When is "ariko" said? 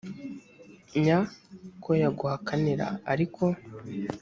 3.11-3.43